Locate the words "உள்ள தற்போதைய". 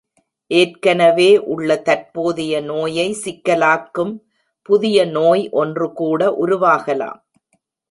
1.45-2.61